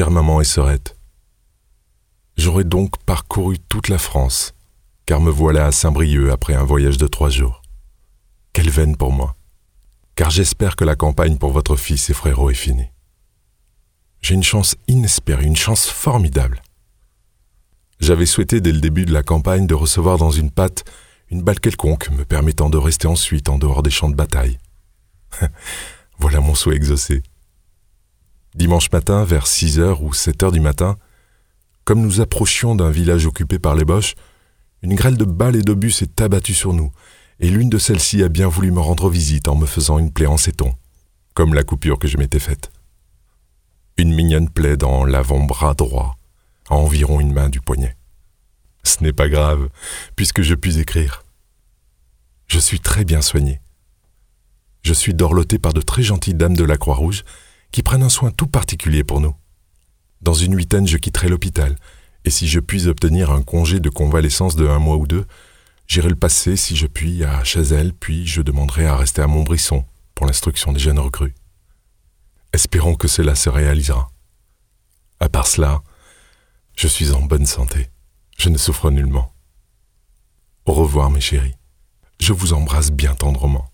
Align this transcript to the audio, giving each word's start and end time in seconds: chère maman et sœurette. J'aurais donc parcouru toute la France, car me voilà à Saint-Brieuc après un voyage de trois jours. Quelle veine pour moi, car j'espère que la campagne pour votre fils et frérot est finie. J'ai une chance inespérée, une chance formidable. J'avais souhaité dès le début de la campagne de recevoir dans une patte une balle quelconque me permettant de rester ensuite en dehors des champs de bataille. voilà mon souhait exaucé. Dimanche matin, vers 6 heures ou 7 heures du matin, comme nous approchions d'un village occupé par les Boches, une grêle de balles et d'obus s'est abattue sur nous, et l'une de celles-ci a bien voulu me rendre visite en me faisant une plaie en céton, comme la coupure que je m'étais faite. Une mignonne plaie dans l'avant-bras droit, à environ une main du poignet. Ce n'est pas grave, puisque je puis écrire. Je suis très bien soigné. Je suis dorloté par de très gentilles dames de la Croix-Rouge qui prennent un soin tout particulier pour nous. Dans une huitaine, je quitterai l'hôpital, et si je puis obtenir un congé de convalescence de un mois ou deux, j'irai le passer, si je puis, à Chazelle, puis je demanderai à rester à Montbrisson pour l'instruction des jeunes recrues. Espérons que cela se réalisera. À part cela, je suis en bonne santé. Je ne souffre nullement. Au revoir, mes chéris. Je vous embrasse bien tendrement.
chère 0.00 0.10
maman 0.10 0.40
et 0.40 0.44
sœurette. 0.44 0.96
J'aurais 2.38 2.64
donc 2.64 2.96
parcouru 3.04 3.58
toute 3.58 3.88
la 3.88 3.98
France, 3.98 4.54
car 5.04 5.20
me 5.20 5.30
voilà 5.30 5.66
à 5.66 5.72
Saint-Brieuc 5.72 6.30
après 6.30 6.54
un 6.54 6.64
voyage 6.64 6.96
de 6.96 7.06
trois 7.06 7.28
jours. 7.28 7.60
Quelle 8.54 8.70
veine 8.70 8.96
pour 8.96 9.12
moi, 9.12 9.36
car 10.14 10.30
j'espère 10.30 10.74
que 10.74 10.86
la 10.86 10.96
campagne 10.96 11.36
pour 11.36 11.52
votre 11.52 11.76
fils 11.76 12.08
et 12.08 12.14
frérot 12.14 12.48
est 12.48 12.54
finie. 12.54 12.88
J'ai 14.22 14.32
une 14.32 14.42
chance 14.42 14.74
inespérée, 14.88 15.44
une 15.44 15.54
chance 15.54 15.86
formidable. 15.86 16.62
J'avais 18.00 18.24
souhaité 18.24 18.62
dès 18.62 18.72
le 18.72 18.80
début 18.80 19.04
de 19.04 19.12
la 19.12 19.22
campagne 19.22 19.66
de 19.66 19.74
recevoir 19.74 20.16
dans 20.16 20.30
une 20.30 20.50
patte 20.50 20.84
une 21.28 21.42
balle 21.42 21.60
quelconque 21.60 22.08
me 22.08 22.24
permettant 22.24 22.70
de 22.70 22.78
rester 22.78 23.06
ensuite 23.06 23.50
en 23.50 23.58
dehors 23.58 23.82
des 23.82 23.90
champs 23.90 24.08
de 24.08 24.16
bataille. 24.16 24.56
voilà 26.18 26.40
mon 26.40 26.54
souhait 26.54 26.76
exaucé. 26.76 27.22
Dimanche 28.60 28.92
matin, 28.92 29.24
vers 29.24 29.46
6 29.46 29.78
heures 29.78 30.02
ou 30.02 30.12
7 30.12 30.42
heures 30.42 30.52
du 30.52 30.60
matin, 30.60 30.98
comme 31.84 32.02
nous 32.02 32.20
approchions 32.20 32.74
d'un 32.74 32.90
village 32.90 33.24
occupé 33.24 33.58
par 33.58 33.74
les 33.74 33.86
Boches, 33.86 34.16
une 34.82 34.94
grêle 34.94 35.16
de 35.16 35.24
balles 35.24 35.56
et 35.56 35.62
d'obus 35.62 35.92
s'est 35.92 36.20
abattue 36.20 36.52
sur 36.52 36.74
nous, 36.74 36.92
et 37.38 37.48
l'une 37.48 37.70
de 37.70 37.78
celles-ci 37.78 38.22
a 38.22 38.28
bien 38.28 38.48
voulu 38.48 38.70
me 38.70 38.80
rendre 38.80 39.08
visite 39.08 39.48
en 39.48 39.56
me 39.56 39.64
faisant 39.64 39.98
une 39.98 40.12
plaie 40.12 40.26
en 40.26 40.36
céton, 40.36 40.74
comme 41.32 41.54
la 41.54 41.62
coupure 41.62 41.98
que 41.98 42.06
je 42.06 42.18
m'étais 42.18 42.38
faite. 42.38 42.70
Une 43.96 44.12
mignonne 44.12 44.50
plaie 44.50 44.76
dans 44.76 45.06
l'avant-bras 45.06 45.72
droit, 45.72 46.18
à 46.68 46.74
environ 46.74 47.18
une 47.18 47.32
main 47.32 47.48
du 47.48 47.62
poignet. 47.62 47.96
Ce 48.82 49.02
n'est 49.02 49.14
pas 49.14 49.30
grave, 49.30 49.70
puisque 50.16 50.42
je 50.42 50.54
puis 50.54 50.78
écrire. 50.78 51.24
Je 52.46 52.58
suis 52.58 52.80
très 52.80 53.06
bien 53.06 53.22
soigné. 53.22 53.58
Je 54.82 54.92
suis 54.92 55.14
dorloté 55.14 55.58
par 55.58 55.72
de 55.72 55.80
très 55.80 56.02
gentilles 56.02 56.34
dames 56.34 56.58
de 56.58 56.64
la 56.64 56.76
Croix-Rouge 56.76 57.24
qui 57.72 57.82
prennent 57.82 58.02
un 58.02 58.08
soin 58.08 58.30
tout 58.30 58.46
particulier 58.46 59.04
pour 59.04 59.20
nous. 59.20 59.34
Dans 60.20 60.34
une 60.34 60.54
huitaine, 60.54 60.86
je 60.86 60.96
quitterai 60.96 61.28
l'hôpital, 61.28 61.76
et 62.24 62.30
si 62.30 62.48
je 62.48 62.60
puis 62.60 62.86
obtenir 62.88 63.30
un 63.30 63.42
congé 63.42 63.80
de 63.80 63.88
convalescence 63.88 64.56
de 64.56 64.66
un 64.66 64.78
mois 64.78 64.96
ou 64.96 65.06
deux, 65.06 65.24
j'irai 65.86 66.08
le 66.08 66.16
passer, 66.16 66.56
si 66.56 66.76
je 66.76 66.86
puis, 66.86 67.24
à 67.24 67.42
Chazelle, 67.44 67.92
puis 67.94 68.26
je 68.26 68.42
demanderai 68.42 68.86
à 68.86 68.96
rester 68.96 69.22
à 69.22 69.26
Montbrisson 69.26 69.84
pour 70.14 70.26
l'instruction 70.26 70.72
des 70.72 70.80
jeunes 70.80 70.98
recrues. 70.98 71.34
Espérons 72.52 72.94
que 72.94 73.08
cela 73.08 73.34
se 73.34 73.48
réalisera. 73.48 74.10
À 75.20 75.28
part 75.28 75.46
cela, 75.46 75.82
je 76.76 76.88
suis 76.88 77.12
en 77.12 77.22
bonne 77.22 77.46
santé. 77.46 77.90
Je 78.36 78.48
ne 78.48 78.58
souffre 78.58 78.90
nullement. 78.90 79.32
Au 80.66 80.72
revoir, 80.72 81.10
mes 81.10 81.20
chéris. 81.20 81.54
Je 82.18 82.32
vous 82.32 82.52
embrasse 82.52 82.90
bien 82.90 83.14
tendrement. 83.14 83.70